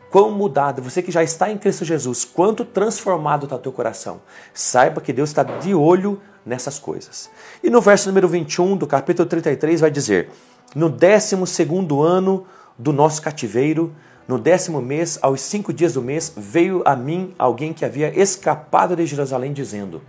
Quão 0.10 0.32
mudado, 0.32 0.82
você 0.82 1.02
que 1.02 1.12
já 1.12 1.22
está 1.22 1.52
em 1.52 1.58
Cristo 1.58 1.84
Jesus, 1.84 2.24
quanto 2.24 2.64
transformado 2.64 3.44
está 3.44 3.58
o 3.58 3.60
teu 3.60 3.74
coração. 3.74 4.22
Saiba 4.54 5.02
que 5.02 5.12
Deus 5.12 5.30
está 5.30 5.44
de 5.44 5.76
olho 5.76 6.22
nessas 6.46 6.80
coisas. 6.80 7.30
E 7.62 7.70
no 7.70 7.82
verso 7.82 8.08
número 8.08 8.28
21 8.28 8.78
do 8.78 8.88
capítulo 8.88 9.28
33 9.28 9.82
vai 9.82 9.92
dizer: 9.92 10.30
No 10.74 10.90
décimo 10.90 11.46
segundo 11.46 12.02
ano 12.02 12.48
do 12.78 12.94
nosso 12.94 13.22
cativeiro, 13.22 13.94
no 14.28 14.38
décimo 14.38 14.82
mês, 14.82 15.18
aos 15.22 15.40
cinco 15.40 15.72
dias 15.72 15.94
do 15.94 16.02
mês, 16.02 16.34
veio 16.36 16.82
a 16.86 16.96
mim 16.96 17.34
alguém 17.40 17.74
que 17.74 17.86
havia 17.86 18.10
escapado 18.20 18.96
de 18.96 19.06
Jerusalém, 19.06 19.54
dizendo: 19.54 20.02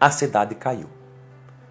A 0.00 0.10
cidade 0.10 0.54
caiu. 0.54 0.86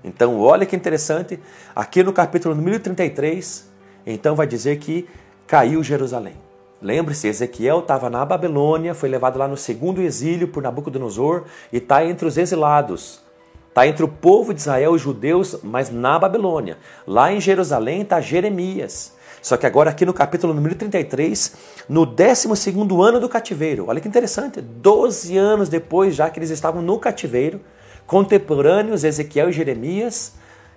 Então, 0.04 0.40
olha 0.40 0.66
que 0.66 0.76
interessante, 0.76 1.40
aqui 1.76 2.04
no 2.04 2.14
capítulo 2.14 2.56
número 2.56 2.80
33, 2.80 3.70
então 4.06 4.36
vai 4.36 4.48
dizer 4.48 4.78
que 4.78 5.08
caiu 5.48 5.84
Jerusalém. 5.84 6.36
Lembre-se, 6.82 7.28
Ezequiel 7.28 7.80
estava 7.80 8.10
na 8.10 8.26
Babilônia, 8.26 8.96
foi 8.96 9.10
levado 9.10 9.38
lá 9.38 9.48
no 9.48 9.58
segundo 9.58 10.02
exílio 10.02 10.48
por 10.48 10.64
Nabucodonosor 10.64 11.44
e 11.72 11.78
está 11.78 12.04
entre 12.04 12.28
os 12.28 12.38
exilados. 12.38 13.22
Está 13.70 13.88
entre 13.88 14.04
o 14.04 14.08
povo 14.08 14.54
de 14.54 14.60
Israel, 14.60 14.92
os 14.92 15.02
judeus, 15.02 15.58
mas 15.64 15.92
na 15.92 16.18
Babilônia. 16.18 16.78
Lá 17.06 17.32
em 17.32 17.40
Jerusalém 17.40 18.02
está 18.02 18.20
Jeremias. 18.20 19.16
Só 19.42 19.58
que 19.58 19.66
agora 19.66 19.90
aqui 19.90 20.06
no 20.06 20.14
capítulo 20.14 20.54
número 20.54 20.76
33, 20.76 21.56
no 21.90 22.06
12 22.06 22.50
ano 23.02 23.20
do 23.20 23.28
cativeiro. 23.28 23.86
Olha 23.88 24.00
que 24.00 24.08
interessante, 24.08 24.62
12 24.62 25.36
anos 25.36 25.68
depois 25.68 26.16
já 26.16 26.30
que 26.30 26.38
eles 26.38 26.52
estavam 26.52 26.82
no 26.82 27.00
cativeiro, 27.00 27.60
contemporâneos 28.06 29.04
Ezequiel 29.04 29.50
e 29.50 29.52
Jeremias, 29.52 30.34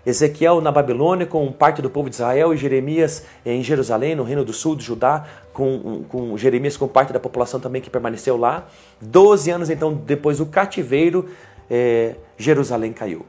Ezequiel 0.06 0.60
na 0.60 0.70
Babilônia 0.70 1.26
com 1.26 1.50
parte 1.52 1.82
do 1.82 1.90
povo 1.90 2.08
de 2.08 2.16
Israel 2.16 2.54
e 2.54 2.56
Jeremias 2.56 3.24
em 3.44 3.62
Jerusalém, 3.62 4.14
no 4.14 4.22
reino 4.22 4.44
do 4.44 4.52
sul 4.52 4.76
de 4.76 4.84
Judá, 4.84 5.26
com, 5.52 6.04
com 6.08 6.36
Jeremias 6.36 6.76
com 6.76 6.88
parte 6.88 7.12
da 7.12 7.20
população 7.20 7.60
também 7.60 7.82
que 7.82 7.90
permaneceu 7.90 8.36
lá. 8.36 8.66
Doze 9.00 9.50
anos 9.50 9.68
então 9.68 9.94
depois 9.94 10.38
do 10.38 10.46
cativeiro, 10.46 11.28
é, 11.70 12.14
Jerusalém 12.36 12.92
caiu. 12.92 13.26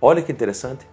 Olha 0.00 0.20
que 0.20 0.32
interessante. 0.32 0.91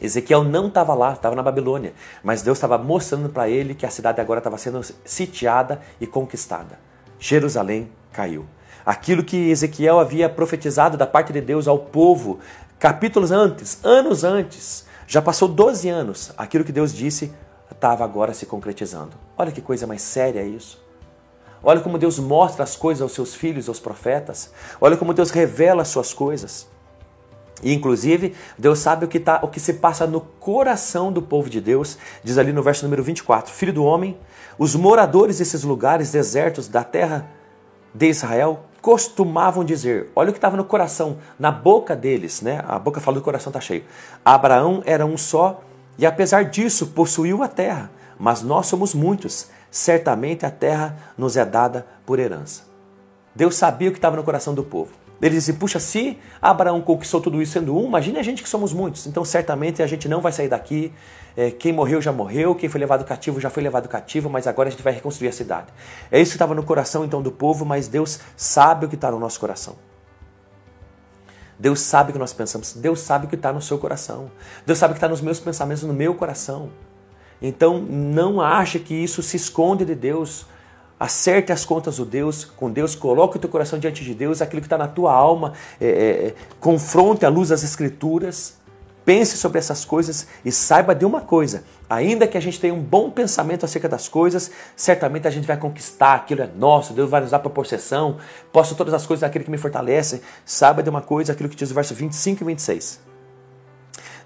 Ezequiel 0.00 0.44
não 0.44 0.68
estava 0.68 0.94
lá, 0.94 1.12
estava 1.12 1.34
na 1.34 1.42
Babilônia, 1.42 1.92
mas 2.22 2.42
Deus 2.42 2.58
estava 2.58 2.78
mostrando 2.78 3.28
para 3.28 3.48
ele 3.48 3.74
que 3.74 3.84
a 3.84 3.90
cidade 3.90 4.20
agora 4.20 4.38
estava 4.38 4.56
sendo 4.58 4.80
sitiada 5.04 5.80
e 6.00 6.06
conquistada. 6.06 6.78
Jerusalém 7.18 7.90
caiu. 8.12 8.46
Aquilo 8.86 9.24
que 9.24 9.50
Ezequiel 9.50 9.98
havia 9.98 10.28
profetizado 10.28 10.96
da 10.96 11.06
parte 11.06 11.32
de 11.32 11.40
Deus 11.40 11.66
ao 11.66 11.78
povo 11.78 12.38
capítulos 12.78 13.32
antes, 13.32 13.80
anos 13.84 14.22
antes, 14.22 14.86
já 15.06 15.20
passou 15.20 15.48
12 15.48 15.88
anos, 15.88 16.32
aquilo 16.36 16.64
que 16.64 16.72
Deus 16.72 16.92
disse 16.92 17.32
estava 17.70 18.04
agora 18.04 18.32
se 18.32 18.46
concretizando. 18.46 19.12
Olha 19.36 19.52
que 19.52 19.60
coisa 19.60 19.86
mais 19.86 20.02
séria 20.02 20.42
isso. 20.42 20.82
Olha 21.62 21.80
como 21.80 21.98
Deus 21.98 22.18
mostra 22.18 22.62
as 22.62 22.76
coisas 22.76 23.02
aos 23.02 23.12
seus 23.12 23.34
filhos, 23.34 23.68
aos 23.68 23.80
profetas. 23.80 24.52
Olha 24.80 24.96
como 24.96 25.12
Deus 25.12 25.30
revela 25.30 25.82
as 25.82 25.88
suas 25.88 26.14
coisas. 26.14 26.68
E, 27.62 27.72
inclusive, 27.72 28.34
Deus 28.56 28.78
sabe 28.78 29.04
o 29.04 29.08
que, 29.08 29.18
tá, 29.18 29.40
o 29.42 29.48
que 29.48 29.58
se 29.58 29.74
passa 29.74 30.06
no 30.06 30.20
coração 30.20 31.12
do 31.12 31.20
povo 31.20 31.50
de 31.50 31.60
Deus, 31.60 31.98
diz 32.22 32.38
ali 32.38 32.52
no 32.52 32.62
verso 32.62 32.84
número 32.84 33.02
24: 33.02 33.52
Filho 33.52 33.72
do 33.72 33.84
homem, 33.84 34.16
os 34.58 34.74
moradores 34.74 35.38
desses 35.38 35.62
lugares 35.62 36.10
desertos 36.10 36.68
da 36.68 36.84
terra 36.84 37.28
de 37.94 38.08
Israel 38.08 38.64
costumavam 38.80 39.64
dizer, 39.64 40.10
olha 40.14 40.30
o 40.30 40.32
que 40.32 40.38
estava 40.38 40.56
no 40.56 40.64
coração, 40.64 41.18
na 41.38 41.50
boca 41.50 41.96
deles, 41.96 42.40
né? 42.42 42.62
A 42.66 42.78
boca 42.78 43.00
fala 43.00 43.16
do 43.18 43.22
coração 43.22 43.50
está 43.50 43.60
cheio. 43.60 43.84
Abraão 44.24 44.82
era 44.86 45.04
um 45.04 45.16
só 45.16 45.60
e 45.98 46.06
apesar 46.06 46.44
disso 46.44 46.88
possuiu 46.88 47.42
a 47.42 47.48
terra, 47.48 47.90
mas 48.18 48.42
nós 48.42 48.66
somos 48.66 48.94
muitos. 48.94 49.48
Certamente 49.70 50.46
a 50.46 50.50
terra 50.50 50.96
nos 51.18 51.36
é 51.36 51.44
dada 51.44 51.86
por 52.06 52.18
herança. 52.18 52.62
Deus 53.34 53.56
sabia 53.56 53.88
o 53.88 53.92
que 53.92 53.98
estava 53.98 54.16
no 54.16 54.22
coração 54.22 54.54
do 54.54 54.62
povo. 54.62 54.92
Ele 55.20 55.34
disse: 55.34 55.52
Puxa, 55.54 55.80
se 55.80 56.18
Abraão 56.40 56.80
conquistou 56.80 57.20
tudo 57.20 57.42
isso 57.42 57.52
sendo 57.52 57.76
um, 57.76 57.86
imagine 57.86 58.18
a 58.18 58.22
gente 58.22 58.42
que 58.42 58.48
somos 58.48 58.72
muitos. 58.72 59.06
Então, 59.06 59.24
certamente 59.24 59.82
a 59.82 59.86
gente 59.86 60.08
não 60.08 60.20
vai 60.20 60.32
sair 60.32 60.48
daqui. 60.48 60.92
É, 61.36 61.50
quem 61.50 61.72
morreu 61.72 62.00
já 62.00 62.12
morreu, 62.12 62.54
quem 62.54 62.68
foi 62.68 62.80
levado 62.80 63.04
cativo 63.04 63.40
já 63.40 63.50
foi 63.50 63.62
levado 63.62 63.88
cativo, 63.88 64.28
mas 64.28 64.46
agora 64.46 64.68
a 64.68 64.70
gente 64.70 64.82
vai 64.82 64.92
reconstruir 64.92 65.28
a 65.28 65.32
cidade. 65.32 65.68
É 66.10 66.20
isso 66.20 66.32
que 66.32 66.36
estava 66.36 66.54
no 66.54 66.62
coração 66.62 67.04
então 67.04 67.22
do 67.22 67.30
povo, 67.30 67.64
mas 67.64 67.86
Deus 67.88 68.20
sabe 68.36 68.86
o 68.86 68.88
que 68.88 68.94
está 68.94 69.10
no 69.10 69.18
nosso 69.18 69.38
coração. 69.38 69.76
Deus 71.58 71.80
sabe 71.80 72.10
o 72.10 72.12
que 72.12 72.18
nós 72.18 72.32
pensamos, 72.32 72.72
Deus 72.72 73.00
sabe 73.00 73.26
o 73.26 73.28
que 73.28 73.34
está 73.34 73.52
no 73.52 73.60
seu 73.60 73.78
coração, 73.78 74.30
Deus 74.64 74.78
sabe 74.78 74.92
o 74.92 74.94
que 74.94 74.98
está 74.98 75.08
nos 75.08 75.20
meus 75.20 75.40
pensamentos, 75.40 75.82
no 75.82 75.92
meu 75.92 76.14
coração. 76.14 76.70
Então 77.42 77.80
não 77.80 78.40
ache 78.40 78.78
que 78.78 78.94
isso 78.94 79.22
se 79.22 79.36
esconde 79.36 79.84
de 79.84 79.94
Deus. 79.94 80.46
Acerte 80.98 81.52
as 81.52 81.64
contas 81.64 81.98
do 81.98 82.04
Deus, 82.04 82.44
com 82.44 82.70
Deus, 82.70 82.96
coloque 82.96 83.36
o 83.36 83.40
teu 83.40 83.48
coração 83.48 83.78
diante 83.78 84.02
de 84.02 84.12
Deus, 84.14 84.42
aquilo 84.42 84.60
que 84.60 84.66
está 84.66 84.76
na 84.76 84.88
tua 84.88 85.12
alma, 85.12 85.52
é, 85.80 85.86
é, 85.86 85.90
é, 86.28 86.34
confronte 86.58 87.24
a 87.24 87.28
luz 87.28 87.50
das 87.50 87.62
Escrituras, 87.62 88.56
pense 89.04 89.36
sobre 89.36 89.58
essas 89.58 89.84
coisas 89.84 90.26
e 90.44 90.50
saiba 90.50 90.96
de 90.96 91.04
uma 91.04 91.20
coisa: 91.20 91.62
ainda 91.88 92.26
que 92.26 92.36
a 92.36 92.40
gente 92.40 92.58
tenha 92.58 92.74
um 92.74 92.82
bom 92.82 93.10
pensamento 93.10 93.64
acerca 93.64 93.88
das 93.88 94.08
coisas, 94.08 94.50
certamente 94.74 95.28
a 95.28 95.30
gente 95.30 95.46
vai 95.46 95.56
conquistar, 95.56 96.14
aquilo 96.16 96.42
é 96.42 96.50
nosso, 96.56 96.92
Deus 96.92 97.08
vai 97.08 97.20
nos 97.20 97.30
dar 97.30 97.38
possessão, 97.38 98.16
posso 98.52 98.74
todas 98.74 98.92
as 98.92 99.06
coisas 99.06 99.20
daquele 99.20 99.44
que 99.44 99.50
me 99.52 99.56
fortalece. 99.56 100.20
Saiba 100.44 100.82
de 100.82 100.90
uma 100.90 101.00
coisa, 101.00 101.32
aquilo 101.32 101.48
que 101.48 101.56
diz 101.56 101.70
o 101.70 101.74
verso 101.74 101.94
25 101.94 102.42
e 102.42 102.46
26. 102.46 103.00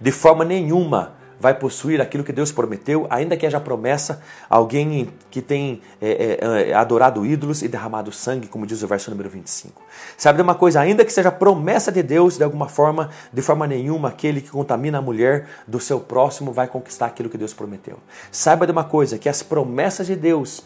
De 0.00 0.10
forma 0.10 0.42
nenhuma 0.42 1.21
vai 1.42 1.54
possuir 1.54 2.00
aquilo 2.00 2.22
que 2.22 2.32
Deus 2.32 2.52
prometeu, 2.52 3.04
ainda 3.11 3.37
que 3.37 3.44
haja 3.44 3.58
promessa, 3.58 4.22
alguém 4.49 5.12
que 5.28 5.42
tem 5.42 5.82
é, 6.00 6.38
é, 6.40 6.70
é, 6.70 6.72
adorado 6.72 7.26
ídolos 7.26 7.62
e 7.62 7.68
derramado 7.68 8.12
sangue, 8.12 8.46
como 8.46 8.64
diz 8.64 8.80
o 8.80 8.87
verso 8.87 9.11
número 9.11 9.28
25. 9.28 9.82
Sabe 10.16 10.37
de 10.37 10.42
uma 10.42 10.54
coisa? 10.54 10.80
Ainda 10.80 11.04
que 11.04 11.12
seja 11.12 11.32
promessa 11.32 11.90
de 11.90 12.00
Deus, 12.00 12.38
de 12.38 12.44
alguma 12.44 12.68
forma, 12.68 13.11
de 13.32 13.42
forma 13.42 13.66
nenhuma, 13.66 14.11
aquele 14.11 14.40
que 14.40 14.50
contamina 14.50 14.99
a 14.99 15.02
mulher 15.02 15.49
do 15.66 15.80
seu 15.80 15.99
próximo 15.99 16.52
vai 16.52 16.68
conquistar 16.68 17.06
aquilo 17.06 17.28
que 17.28 17.37
Deus 17.37 17.52
prometeu. 17.52 17.99
Saiba 18.30 18.64
de 18.64 18.70
uma 18.70 18.84
coisa, 18.84 19.18
que 19.18 19.28
as 19.28 19.42
promessas 19.42 20.06
de 20.06 20.14
Deus 20.14 20.62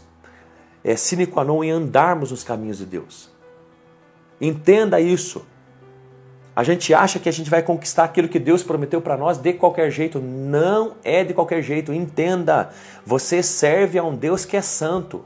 é 0.84 0.94
sine 0.94 1.26
qua 1.26 1.42
non 1.42 1.64
em 1.64 1.70
andarmos 1.70 2.30
nos 2.32 2.44
caminhos 2.44 2.76
de 2.76 2.84
Deus. 2.84 3.30
Entenda 4.38 5.00
isso. 5.00 5.46
A 6.56 6.64
gente 6.64 6.94
acha 6.94 7.18
que 7.18 7.28
a 7.28 7.32
gente 7.32 7.50
vai 7.50 7.62
conquistar 7.62 8.04
aquilo 8.04 8.28
que 8.28 8.38
Deus 8.38 8.62
prometeu 8.62 9.02
para 9.02 9.14
nós 9.14 9.36
de 9.36 9.52
qualquer 9.52 9.90
jeito. 9.90 10.18
Não 10.18 10.94
é 11.04 11.22
de 11.22 11.34
qualquer 11.34 11.60
jeito. 11.60 11.92
Entenda, 11.92 12.70
você 13.04 13.42
serve 13.42 13.98
a 13.98 14.02
um 14.02 14.16
Deus 14.16 14.46
que 14.46 14.56
é 14.56 14.62
santo. 14.62 15.22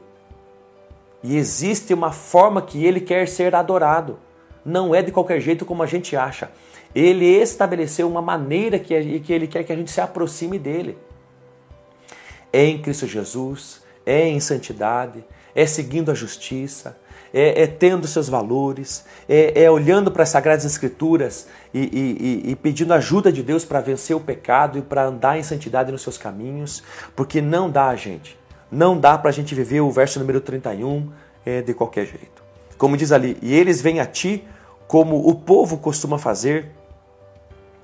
E 1.23 1.37
existe 1.37 1.95
uma 1.95 2.11
forma 2.11 2.61
que 2.61 2.85
ele 2.85 3.01
quer 3.01 3.29
ser 3.29 3.55
adorado. 3.55 4.19
Não 4.65 4.93
é 4.93 5.03
de 5.03 5.13
qualquer 5.13 5.41
jeito 5.41 5.65
como 5.65 5.85
a 5.85 5.87
gente 5.87 6.17
acha. 6.17 6.51
Ele 6.93 7.27
estabeleceu 7.27 8.09
uma 8.09 8.21
maneira 8.21 8.77
que, 8.77 9.21
que 9.21 9.33
ele 9.33 9.47
quer 9.47 9.63
que 9.63 9.73
a 9.73 9.77
gente 9.77 9.93
se 9.93 10.01
aproxime 10.01 10.59
dele. 10.59 10.99
É 12.53 12.65
em 12.65 12.83
Cristo 12.83 13.07
Jesus, 13.07 13.83
é 14.05 14.27
em 14.27 14.41
santidade, 14.41 15.25
é 15.55 15.65
seguindo 15.65 16.11
a 16.11 16.15
justiça, 16.15 16.99
é, 17.33 17.63
é 17.63 17.67
tendo 17.67 18.07
seus 18.07 18.29
valores, 18.29 19.05
é, 19.29 19.65
é 19.65 19.71
olhando 19.71 20.11
para 20.11 20.23
as 20.23 20.29
Sagradas 20.29 20.65
Escrituras 20.65 21.47
e, 21.73 21.81
e, 21.81 22.51
e 22.51 22.57
pedindo 22.57 22.93
ajuda 22.93 23.33
de 23.33 23.43
Deus 23.43 23.65
para 23.65 23.81
vencer 23.81 24.17
o 24.17 24.21
pecado 24.21 24.79
e 24.79 24.83
para 24.83 25.05
andar 25.05 25.39
em 25.39 25.43
santidade 25.43 25.93
nos 25.93 26.03
seus 26.03 26.19
caminhos, 26.19 26.83
porque 27.15 27.41
não 27.41 27.71
dá, 27.71 27.95
gente, 27.97 28.39
não 28.71 28.99
dá 28.99 29.17
para 29.17 29.31
a 29.31 29.33
gente 29.33 29.55
viver 29.55 29.81
o 29.81 29.91
verso 29.91 30.19
número 30.19 30.41
31 30.41 31.11
é, 31.45 31.63
de 31.63 31.75
qualquer 31.75 32.07
jeito. 32.07 32.43
Como 32.77 32.97
diz 32.97 33.13
ali, 33.13 33.37
e 33.43 33.55
eles 33.55 33.81
vêm 33.81 34.01
a 34.01 34.07
ti 34.07 34.45
como 34.87 35.29
o 35.29 35.35
povo 35.35 35.79
costuma 35.79 36.19
fazer 36.19 36.71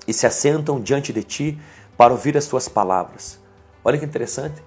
e 0.07 0.13
se 0.13 0.25
assentam 0.25 0.79
diante 0.79 1.13
de 1.13 1.23
ti 1.23 1.59
para 1.95 2.13
ouvir 2.13 2.37
as 2.37 2.47
tuas 2.47 2.67
palavras. 2.67 3.39
Olha 3.83 3.97
que 3.97 4.05
interessante. 4.05 4.66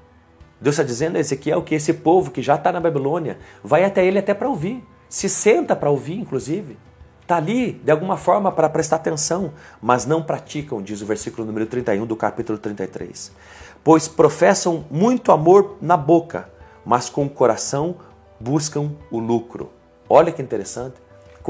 Deus 0.61 0.75
está 0.75 0.83
dizendo 0.83 1.17
a 1.17 1.21
Ezequiel 1.21 1.63
que 1.63 1.75
esse 1.75 1.95
povo 1.95 2.31
que 2.31 2.43
já 2.43 2.57
está 2.57 2.71
na 2.71 2.81
Babilônia 2.81 3.39
vai 3.65 3.85
até 3.85 4.05
ele 4.05 4.19
até 4.19 4.35
para 4.35 4.49
ouvir. 4.49 4.85
Se 5.09 5.29
senta 5.29 5.75
para 5.75 5.91
ouvir, 5.91 6.19
inclusive. 6.19 6.77
Está 7.23 7.37
ali, 7.37 7.73
de 7.73 7.91
alguma 7.91 8.17
forma, 8.17 8.51
para 8.53 8.69
prestar 8.69 8.97
atenção, 8.97 9.53
mas 9.81 10.05
não 10.05 10.23
praticam, 10.23 10.83
diz 10.83 11.01
o 11.01 11.07
versículo 11.07 11.47
número 11.47 11.65
31 11.65 12.05
do 12.05 12.17
capítulo 12.17 12.59
33. 12.59 13.33
Pois 13.83 14.09
professam 14.09 14.85
muito 14.91 15.33
amor 15.33 15.77
na 15.81 15.97
boca, 15.97 16.51
mas 16.85 17.09
com 17.09 17.25
o 17.25 17.31
coração 17.31 17.97
buscam 18.39 18.93
o 19.11 19.19
lucro. 19.19 19.71
Olha 20.09 20.33
que 20.33 20.43
interessante. 20.43 20.97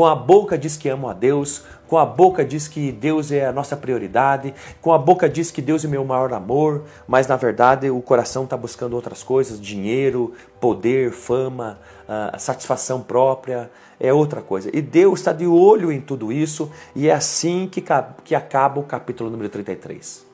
Com 0.01 0.07
a 0.07 0.15
boca 0.15 0.57
diz 0.57 0.79
que 0.79 0.89
amam 0.89 1.11
a 1.11 1.13
Deus, 1.13 1.63
com 1.87 1.99
a 1.99 2.07
boca 2.07 2.43
diz 2.43 2.67
que 2.67 2.91
Deus 2.91 3.31
é 3.31 3.45
a 3.45 3.53
nossa 3.53 3.77
prioridade, 3.77 4.55
com 4.81 4.95
a 4.95 4.99
boca 4.99 5.29
diz 5.29 5.51
que 5.51 5.61
Deus 5.61 5.85
é 5.85 5.89
o 5.89 5.91
meu 5.91 6.03
maior 6.07 6.33
amor, 6.33 6.85
mas 7.07 7.27
na 7.27 7.37
verdade 7.37 7.91
o 7.91 8.01
coração 8.01 8.45
está 8.45 8.57
buscando 8.57 8.95
outras 8.95 9.23
coisas, 9.23 9.61
dinheiro, 9.61 10.33
poder, 10.59 11.13
fama, 11.13 11.79
uh, 12.09 12.41
satisfação 12.41 13.03
própria, 13.03 13.71
é 14.01 14.11
outra 14.11 14.41
coisa. 14.41 14.75
E 14.75 14.81
Deus 14.81 15.21
está 15.21 15.35
de 15.35 15.47
olho 15.47 15.93
em 15.93 16.01
tudo 16.01 16.33
isso 16.33 16.73
e 16.97 17.07
é 17.07 17.13
assim 17.13 17.69
que, 17.71 17.85
que 18.25 18.35
acaba 18.35 18.81
o 18.81 18.85
capítulo 18.85 19.29
número 19.29 19.51
33. 19.51 20.25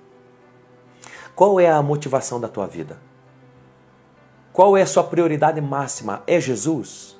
Qual 1.34 1.58
é 1.58 1.68
a 1.68 1.82
motivação 1.82 2.38
da 2.38 2.46
tua 2.46 2.68
vida? 2.68 2.98
Qual 4.52 4.76
é 4.76 4.82
a 4.82 4.86
sua 4.86 5.02
prioridade 5.02 5.60
máxima? 5.60 6.22
É 6.24 6.40
Jesus? 6.40 7.15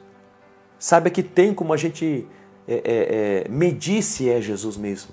Saiba 0.79 1.11
que 1.11 1.23
tem 1.23 1.55
como 1.55 1.73
a 1.73 1.77
gente 1.77 2.27
é, 2.69 2.75
é, 2.75 2.81
é, 3.47 3.49
medir 3.49 4.03
se 4.03 4.29
é 4.29 4.41
Jesus 4.41 4.77
mesmo. 4.77 5.11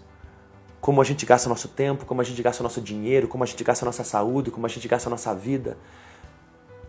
Como 0.81 1.01
a 1.01 1.03
gente 1.03 1.25
gasta 1.25 1.47
nosso 1.47 1.69
tempo, 1.69 2.05
como 2.05 2.19
a 2.19 2.23
gente 2.23 2.41
gasta 2.41 2.61
nosso 2.61 2.81
dinheiro, 2.81 3.27
como 3.27 3.43
a 3.43 3.47
gente 3.47 3.63
gasta 3.63 3.85
nossa 3.85 4.03
saúde, 4.03 4.51
como 4.51 4.65
a 4.65 4.69
gente 4.69 4.87
gasta 4.87 5.09
nossa 5.09 5.33
vida. 5.33 5.77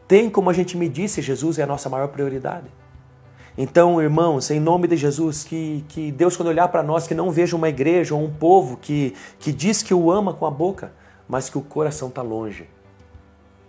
Tem 0.09 0.29
como 0.29 0.51
a 0.51 0.53
gente 0.53 0.77
medir 0.77 1.09
se 1.09 1.23
Jesus 1.23 1.59
é 1.59 1.63
a 1.63 1.67
nossa 1.67 1.89
maior 1.89 2.09
prioridade. 2.09 2.67
Então, 3.57 4.03
irmãos, 4.03 4.51
em 4.51 4.59
nome 4.59 4.89
de 4.89 4.97
Jesus, 4.97 5.45
que, 5.45 5.85
que 5.89 6.11
Deus, 6.11 6.37
quando 6.37 6.49
olhar 6.49 6.67
para 6.69 6.83
nós, 6.83 7.07
que 7.07 7.15
não 7.15 7.31
veja 7.31 7.55
uma 7.55 7.69
igreja 7.69 8.13
ou 8.13 8.25
um 8.25 8.31
povo 8.31 8.77
que, 8.77 9.15
que 9.39 9.53
diz 9.53 9.81
que 9.81 9.95
o 9.95 10.11
ama 10.11 10.35
com 10.35 10.45
a 10.45 10.51
boca, 10.51 10.93
mas 11.29 11.49
que 11.49 11.57
o 11.57 11.63
coração 11.63 12.09
está 12.09 12.21
longe. 12.21 12.69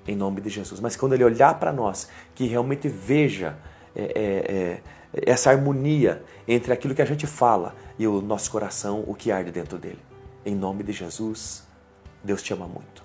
Em 0.07 0.15
nome 0.15 0.41
de 0.41 0.49
Jesus. 0.49 0.79
Mas 0.79 0.95
quando 0.95 1.13
Ele 1.13 1.23
olhar 1.23 1.59
para 1.59 1.71
nós, 1.71 2.09
que 2.33 2.47
realmente 2.47 2.87
veja 2.87 3.57
é, 3.95 4.81
é, 5.13 5.31
essa 5.31 5.49
harmonia 5.49 6.23
entre 6.47 6.73
aquilo 6.73 6.93
que 6.93 7.01
a 7.01 7.05
gente 7.05 7.25
fala 7.25 7.75
e 7.97 8.05
o 8.07 8.21
nosso 8.21 8.51
coração, 8.51 9.03
o 9.07 9.15
que 9.15 9.31
arde 9.31 9.51
dentro 9.51 9.77
dele. 9.77 9.99
Em 10.45 10.55
nome 10.55 10.83
de 10.83 10.91
Jesus, 10.91 11.63
Deus 12.23 12.41
te 12.41 12.53
ama 12.53 12.67
muito. 12.67 13.04